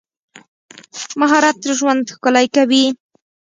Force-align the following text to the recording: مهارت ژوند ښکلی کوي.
مهارت 1.19 1.59
ژوند 1.77 2.03
ښکلی 2.13 2.47
کوي. 2.55 2.85